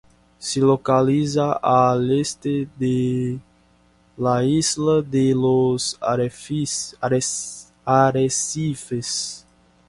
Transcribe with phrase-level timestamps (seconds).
[0.39, 3.39] Se localiza al este de
[4.17, 7.05] la isla de los Arrecifes.